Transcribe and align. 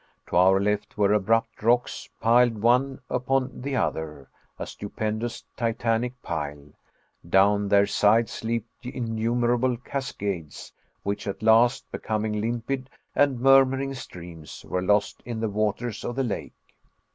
To 0.29 0.35
our 0.35 0.59
left 0.59 0.97
were 0.97 1.13
abrupt 1.13 1.61
rocks, 1.61 2.09
piled 2.19 2.59
one 2.59 3.01
upon 3.07 3.61
the 3.61 3.75
other 3.75 4.29
a 4.57 4.65
stupendous 4.65 5.43
titanic 5.55 6.19
pile; 6.23 6.69
down 7.29 7.67
their 7.67 7.85
sides 7.85 8.43
leaped 8.43 8.83
innumerable 8.83 9.77
cascades, 9.77 10.73
which 11.03 11.27
at 11.27 11.43
last, 11.43 11.85
becoming 11.91 12.41
limpid 12.41 12.89
and 13.15 13.39
murmuring 13.41 13.93
streams, 13.93 14.65
were 14.67 14.81
lost 14.81 15.21
in 15.23 15.39
the 15.39 15.49
waters 15.49 16.03
of 16.03 16.15
the 16.15 16.23
lake. 16.23 16.53